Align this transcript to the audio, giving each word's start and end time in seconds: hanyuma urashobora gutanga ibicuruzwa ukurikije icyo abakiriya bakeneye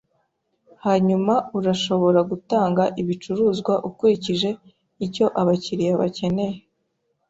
hanyuma 0.85 1.33
urashobora 1.57 2.19
gutanga 2.29 2.83
ibicuruzwa 3.01 3.73
ukurikije 3.89 4.49
icyo 5.05 5.25
abakiriya 5.41 5.93
bakeneye 6.01 6.57